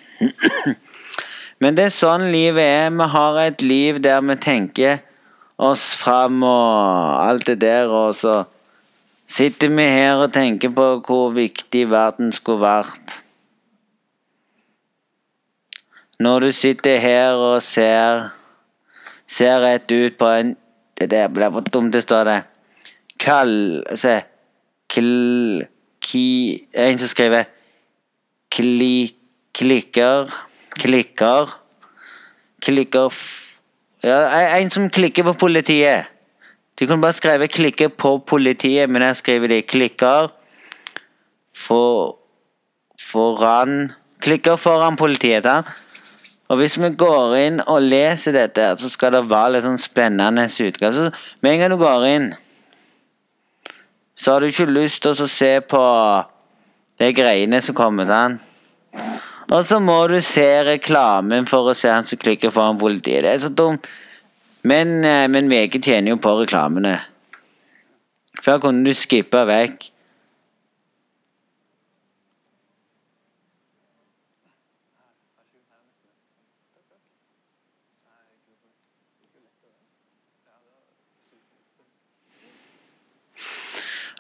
[1.61, 2.93] Men det er sånn livet er.
[2.95, 5.01] Vi har et liv der vi tenker
[5.61, 8.45] oss fram og alt det der, og så
[9.29, 13.19] sitter vi her og tenker på hvor viktig verden skulle vært.
[16.21, 18.31] Når du sitter her og ser
[19.31, 20.57] ser rett ut på en
[21.01, 22.41] Det der ble for dumt, det står det
[23.21, 23.83] kall...
[23.95, 24.17] Se
[24.91, 25.65] kl,
[26.03, 26.27] ki,
[26.75, 27.51] En som skriver
[28.51, 29.11] kli,
[29.55, 30.33] klikker
[30.81, 31.55] Klikker
[32.65, 33.21] Klikker
[34.01, 34.17] ja,
[34.57, 36.09] En som klikker på politiet.
[36.81, 40.31] De kunne bare skrevet 'klikke på politiet', men jeg skriver de 'klikker
[41.53, 42.17] for,
[42.97, 45.45] foran Klikker foran politiet.
[45.45, 45.61] Da.
[46.49, 50.45] Og hvis vi går inn og leser dette, så skal det være litt sånn spennende
[50.45, 51.13] utgave.
[51.41, 52.35] Med en gang du går inn
[54.21, 55.83] så har du ikke lyst til å se på
[57.01, 58.37] de greiene som kommer til
[59.51, 63.25] Og så må du se reklamen for å se han som klikker foran politiet.
[63.25, 63.89] Det er så dumt.
[64.63, 67.01] Men, eh, men VG tjener jo på reklamene.
[68.45, 69.89] Før kunne du skippe vekk.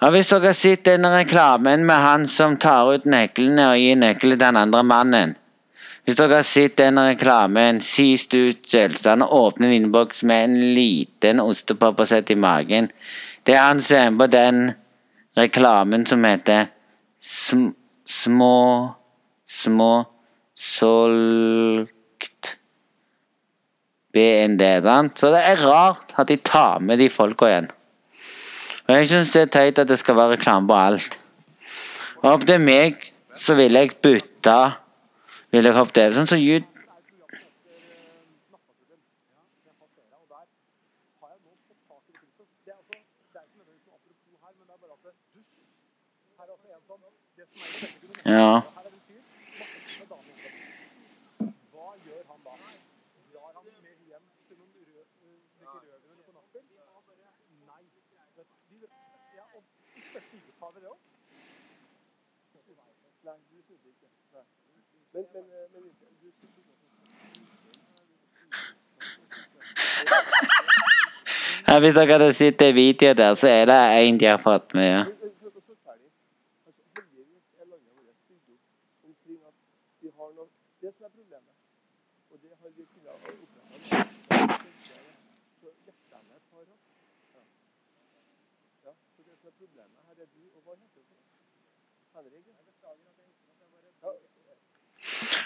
[0.00, 3.98] Ja, Hvis dere har sett den reklamen med han som tar ut nøklene og gir
[4.00, 5.34] nøklene til den andre mannen
[6.08, 10.54] Hvis dere har sett den reklamen, sist ut selvstand og åpner en innboks med en
[10.78, 12.88] liten ostepop og setter i magen
[13.44, 14.62] Det er han som er på den
[15.36, 16.72] reklamen som heter
[17.20, 17.68] sm
[18.08, 18.96] Små
[19.44, 19.92] Små
[20.56, 22.56] solgt
[24.14, 24.62] BND.
[25.14, 27.70] Så det er rart at de tar med de folka igjen.
[28.90, 31.14] Og jeg syns det er teit at det skal være reklame på alt.
[32.24, 32.96] Og om det er meg,
[33.30, 34.58] så vil jeg bytte
[35.50, 36.62] Vil jeg hoppet over sånn som så
[48.30, 48.79] Ja.
[71.70, 74.74] Ja, hvis dere hadde sett det videoet der, så er det en de har fått
[74.74, 74.90] med.
[74.90, 75.04] Ja.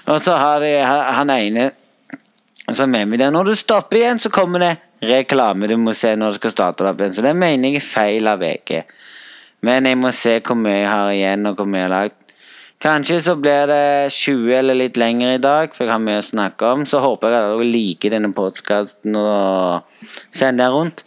[0.06, 1.70] Og så har de han ene
[2.78, 3.30] som mener vi det.
[3.34, 6.86] Når du stopper igjen, så kommer det reklame du må se når du skal starte
[6.88, 7.14] opp igjen.
[7.16, 8.82] Så det mener jeg er feil av VG.
[9.64, 12.20] Men jeg må se hvor mye jeg har igjen, og hvor mye jeg har lagd.
[12.84, 16.26] Kanskje så blir det 20 eller litt lenger i dag, for jeg har mye å
[16.26, 16.84] snakke om.
[16.84, 21.04] Så håper jeg at dere liker denne podkasten og sender den rundt.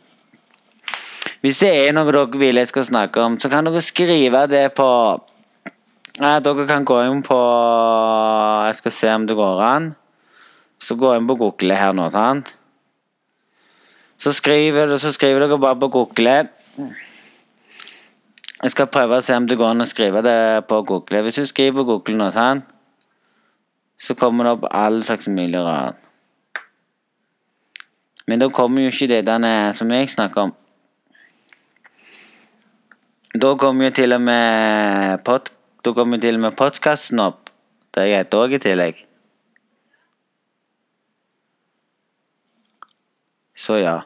[1.45, 4.71] Hvis det er noe dere vil jeg skal snakke om, så kan dere skrive det
[4.77, 4.89] på
[6.17, 7.37] ja, Dere kan gå inn på
[8.65, 9.91] Jeg skal se om det går an.
[10.79, 12.09] Så går inn på Google her nå.
[12.11, 12.53] sant?
[14.17, 16.39] Så skriver, så skriver dere bare på Google.
[18.63, 21.21] Jeg skal prøve å se om det går an å skrive det på Google.
[21.21, 22.73] Hvis du skriver på Google nå, sant?
[23.97, 25.97] så kommer det opp all slags mulig rart.
[28.27, 30.55] Men da kommer jo ikke det denne som jeg snakker om.
[33.37, 35.49] Da kommer jo til og med pod,
[35.83, 37.49] podkasten opp.
[37.95, 39.06] Det heter òg i tillegg.
[43.57, 44.01] Så ja.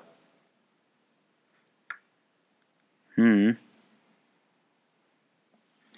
[3.17, 3.55] Mm.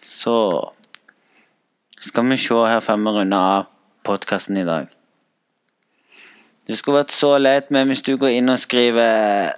[0.01, 0.35] Så
[1.99, 3.67] skal vi se her før vi runder av
[4.03, 4.87] podkasten i dag.
[6.67, 9.53] Det skulle vært så lett med hvis du går inn og skriver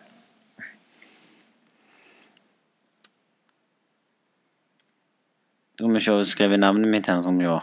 [5.75, 7.60] Skal vi se om jeg skriver navnet mitt her, som jo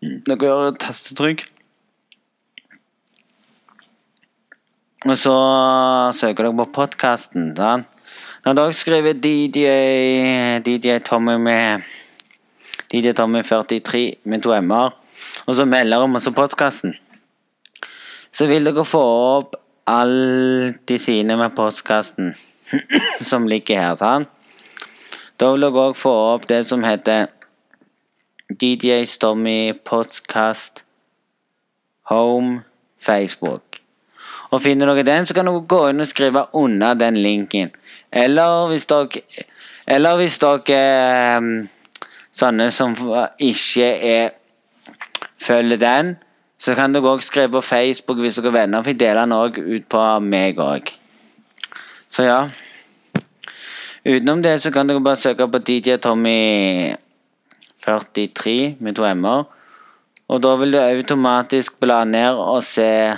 [0.00, 1.44] Dere gjør tastetrykk.
[5.08, 5.34] Og så
[6.12, 7.54] søker dere på podkasten.
[8.44, 9.62] Når dere skriver DJ,
[10.66, 11.86] DJ Tommy med
[12.92, 14.92] DJ Tommy 43 med to m-er,
[15.46, 16.94] og så melder om også podkasten,
[18.32, 19.00] så vil dere få
[19.38, 19.56] opp
[19.88, 22.34] alle de sine med podkasten
[23.30, 23.94] som ligger her.
[23.94, 24.28] sant?
[25.40, 27.30] Da vil dere òg få opp det som heter
[28.52, 30.84] DJ Stormy Podcast
[32.12, 32.60] Home
[33.00, 33.79] Facebook.
[34.50, 37.70] Og finner dere den, så kan dere gå inn og skrive under den linken.
[38.12, 39.22] Eller hvis dere
[39.86, 41.66] Eller hvis dere eh,
[42.32, 42.94] Sånne som
[43.38, 44.30] ikke er
[45.40, 46.14] følger den,
[46.58, 49.36] så kan dere òg skrive på Facebook hvis dere er venner, for jeg deler den
[49.36, 50.92] òg ut på meg òg.
[52.10, 52.40] Så ja.
[54.04, 56.92] Utenom det så kan dere bare søke på DJ Tommy
[57.84, 59.44] 43 med to m-er.
[60.30, 63.16] Og da vil du automatisk bla ned og se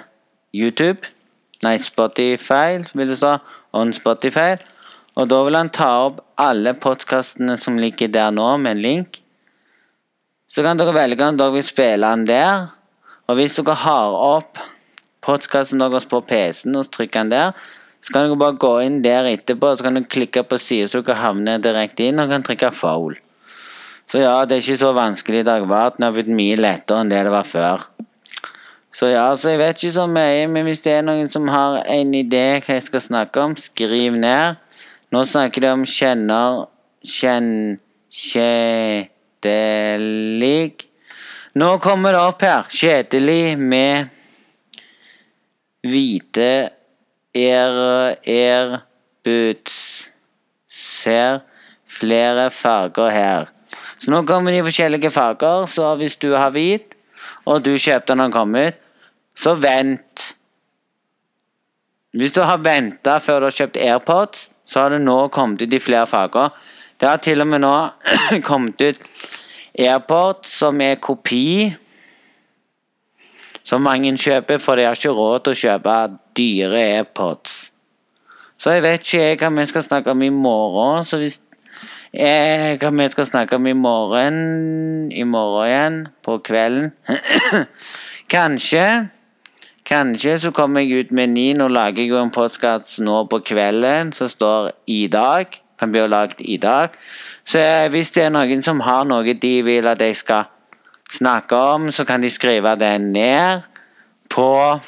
[0.54, 1.12] YouTube.
[1.62, 3.36] Nei, Spotify, vil det stå.
[3.78, 4.56] On Spotify.
[5.14, 9.20] Og da vil han ta opp alle podkastene som ligger der nå, med en link.
[10.50, 12.72] Så kan dere velge om dere vil spille den der.
[13.30, 14.58] Og hvis dere har opp
[15.22, 17.54] podkasten deres på PC-en og trykker den der,
[18.02, 20.90] så kan dere bare gå inn der etterpå og så kan dere klikke på siden
[20.90, 23.14] så dere havner direkte inn og kan trykke foul.
[24.10, 25.62] Så ja, det er ikke så vanskelig i dag.
[25.62, 27.86] Det har blitt mye lettere enn det det var før.
[28.92, 31.80] Så ja, så jeg vet ikke så mye, men hvis det er noen som har
[31.88, 34.60] en idé hva jeg skal snakke om, skriv ned.
[35.12, 36.66] Nå snakker de om kjenner
[37.02, 37.80] Kjenn...
[38.12, 39.08] Kjedelig
[41.56, 42.68] Nå kommer det opp her.
[42.68, 44.08] Kjedelig med
[45.88, 46.50] hvite
[47.34, 47.72] er,
[48.28, 48.84] er
[49.24, 50.12] Boots
[50.68, 51.40] ser
[51.88, 53.48] flere farger her.
[54.00, 56.96] Så nå kommer de forskjellige farger, så hvis du har hvit,
[57.44, 58.78] og du kjøpte den når den kommer,
[59.34, 60.28] så vent.
[62.12, 65.72] Hvis du har venta før du har kjøpt AirPods, så har det nå kommet ut
[65.72, 66.52] i flere farger.
[67.00, 67.74] Det har til og med nå
[68.48, 69.00] kommet ut
[69.78, 71.72] AirPods som er kopi.
[73.64, 75.96] Som mange kjøper, for de har ikke råd til å kjøpe
[76.36, 77.58] dyre AirPods.
[78.58, 81.06] Så jeg vet ikke jeg hva vi skal snakke om i morgen.
[81.06, 81.40] Så hvis
[82.12, 86.92] jeg, hva vi skal snakke om i morgen I morgen igjen, på kvelden
[88.34, 88.86] Kanskje
[89.84, 91.52] Kanskje så kommer jeg ut med ni.
[91.58, 95.58] Nå lager jeg jo en podkast nå på kvelden som står 'i dag'.
[95.78, 96.90] Kan bli lagd i dag.
[97.44, 97.58] Så
[97.90, 100.44] hvis det er noen som har noe de vil at jeg skal
[101.10, 103.60] snakke om, så kan de skrive det ned
[104.28, 104.80] på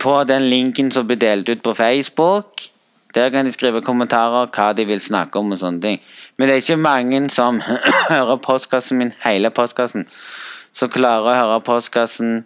[0.00, 2.69] på den linken som blir delt ut på Facebook.
[3.14, 6.00] Der kan de skrive kommentarer hva de vil snakke om og sånne ting.
[6.38, 7.60] Men det er ikke mange som
[8.12, 10.06] hører postkassen min, hele postkassen,
[10.72, 12.44] som klarer å høre postkassen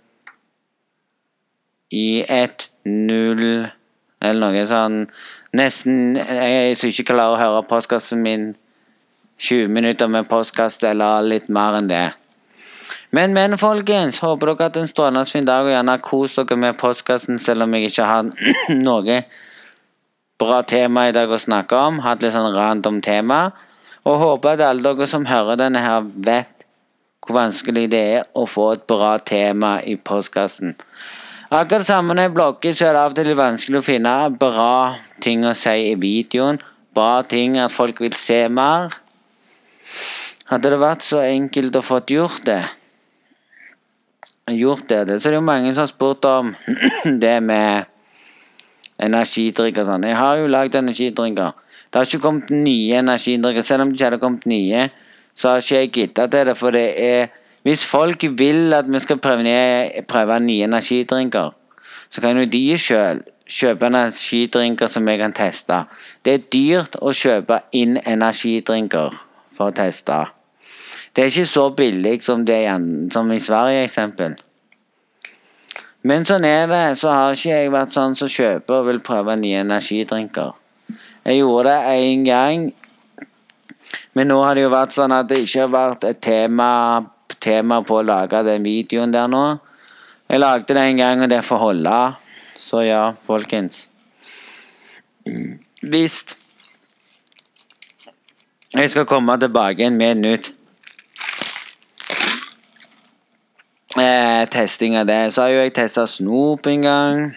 [1.92, 3.68] i ett null
[4.24, 5.04] eller noe sånn
[5.54, 8.54] Nesten Jeg som ikke klarer å høre postkassen min
[9.38, 12.08] 20 minutter med postkast eller litt mer enn det.
[13.14, 16.58] Men, men, folkens, håper dere har hatt en strålende fin dag, og gjerne kos dere
[16.58, 18.30] med postkassen, selv om jeg ikke har
[18.88, 19.20] noe
[20.40, 22.00] bra tema i dag å snakke om.
[22.04, 23.46] Hatt litt sånn random tema.
[24.04, 26.66] Og håper at alle dere som hører denne her, vet
[27.24, 30.74] hvor vanskelig det er å få et bra tema i postkassen.
[31.54, 34.74] Akkurat samme når jeg blogger, så er det av og til vanskelig å finne bra
[35.24, 36.60] ting å si i videoen.
[36.94, 38.92] Bra ting at folk vil se mer.
[40.50, 42.62] Hadde det vært så enkelt å få gjort det
[44.52, 46.50] Gjort det, Så det er jo mange som har spurt om
[47.22, 47.86] det med
[49.02, 50.06] energidrikk og sånn.
[50.08, 51.54] Jeg har jo lagd energidrinker.
[51.90, 53.66] Det har ikke kommet nye energidrikker.
[53.66, 54.88] Selv om det ikke hadde kommet nye,
[55.34, 57.32] så har ikke jeg gidda til det, for det er
[57.64, 59.52] hvis folk vil at vi skal prøve,
[60.08, 61.54] prøve nye energidrinker,
[62.10, 65.78] så kan jo de sjøl kjøpe energidrinker som jeg kan teste.
[66.24, 69.16] Det er dyrt å kjøpe inn energidrinker
[69.56, 70.26] for å teste.
[71.16, 72.60] Det er ikke så billig som, det,
[73.12, 74.36] som i Sverige, eksempel.
[76.04, 79.36] Men sånn er det, så har ikke jeg vært sånn som kjøper og vil prøve
[79.40, 80.52] nye energidrinker.
[81.24, 82.68] Jeg gjorde det én gang,
[84.14, 86.70] men nå har det jo vært sånn at det ikke har vært et tema
[87.44, 89.44] tema på å lage den videoen der nå.
[90.30, 91.98] Jeg lagde det en gang, og det får holde.
[92.56, 93.88] Så ja, folkens.
[95.84, 96.22] Hvis
[98.74, 100.52] jeg skal komme tilbake med et nytt
[104.00, 107.34] eh, testing av det, så har jo jeg testa snop en gang.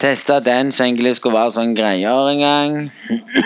[0.00, 2.70] Testa den som egentlig skulle være sånn greier en gang.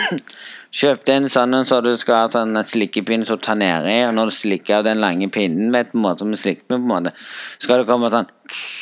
[0.79, 4.35] Kjøpte en sånn så du skal ha sånn slikkepinn som tar nedi, og når du
[4.37, 6.93] slikker av den lange pinnen, vet på en måte, som du slikker med, på en
[6.93, 7.11] måte,
[7.63, 8.29] skal det komme sånn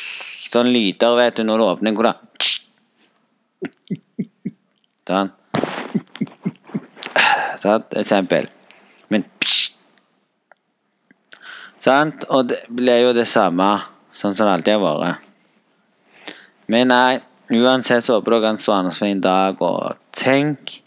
[0.53, 2.15] sånn lyder, vet du, når du åpner hvor da
[5.07, 5.29] Sånn.
[7.63, 8.45] Sånn, Eksempel.
[9.13, 9.21] Men
[11.87, 12.25] Sant?
[12.27, 13.69] Og det blir jo det samme
[14.11, 15.23] sånn som det alltid har vært.
[16.67, 17.19] Men nei,
[17.55, 20.81] uansett så håper dere har en for en dag, og tenk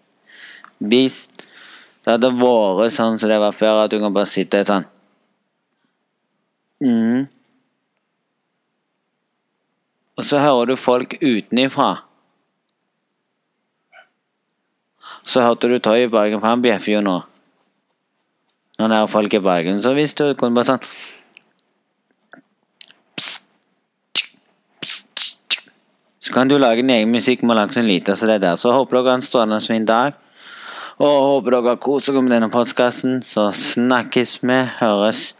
[0.80, 1.22] hvis
[2.04, 4.84] det hadde vært sånn som det var før, at du kan bare sitte sånn
[6.84, 7.24] mm.
[10.20, 11.94] Og så hører du folk utenifra.
[15.24, 17.20] Så hørte du Toy bakgrunnen, for han bjeffer jo nå.
[18.80, 20.84] Når det er folk i Bergen, Så hvis du kunne bare sånn
[26.20, 28.56] Så kan du lage din egen musikk med langs en sånn lite så det der.
[28.56, 30.14] Så håper dere har en strålende fin dag.
[31.00, 33.18] Og håper dere har kost dere med denne podkasten.
[33.26, 34.58] Så snakkes vi.
[34.78, 35.34] Høres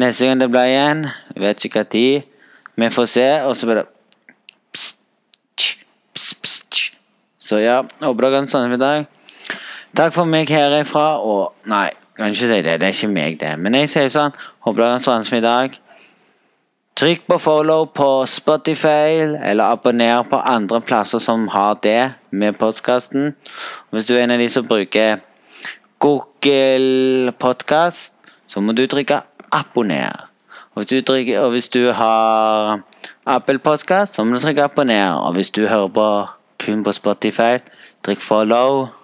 [0.00, 1.06] neste gang det blir igjen.
[1.34, 2.28] Jeg vet ikke hva tid.
[2.74, 3.28] Vi får se.
[3.46, 3.88] Og så blir det
[7.38, 9.06] Så ja, håper dere har en sånn dag.
[9.94, 11.20] Takk for meg herifra.
[11.22, 11.90] Og nei,
[12.22, 12.80] kan ikke si det.
[12.80, 13.56] Det er ikke meg, det.
[13.58, 14.36] Men jeg sier sånn.
[14.62, 15.78] Håper dere har en i dag.
[17.02, 23.32] Trykk på follow på Spotify, eller abonner på andre plasser som har det med podkasten.
[23.90, 25.22] Hvis du er en av de som bruker
[25.98, 28.12] Google Podcast,
[28.46, 30.28] så må du trykke 'abonner'.
[30.74, 32.80] Og hvis du, trykker, og hvis du har
[33.26, 35.26] Apple Podcast, så må du trykke 'abonner'.
[35.26, 36.26] Og hvis du hører på
[36.58, 37.58] kun på Spotify,
[38.04, 39.01] trykk 'follow'.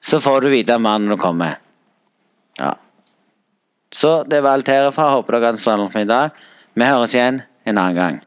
[0.00, 1.58] Så får du vite mer når du kommer.
[2.58, 2.74] Ja.
[3.92, 5.10] Så det var alt herfra.
[5.16, 6.42] Håper dere har en strålende dag.
[6.74, 8.20] Vi høres igjen en annen gang.